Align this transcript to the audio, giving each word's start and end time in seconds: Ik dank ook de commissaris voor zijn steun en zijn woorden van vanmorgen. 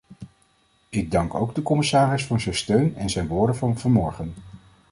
Ik 0.89 1.11
dank 1.11 1.33
ook 1.33 1.55
de 1.55 1.61
commissaris 1.61 2.25
voor 2.25 2.41
zijn 2.41 2.55
steun 2.55 2.95
en 2.97 3.09
zijn 3.09 3.27
woorden 3.27 3.55
van 3.55 3.77
vanmorgen. 3.79 4.33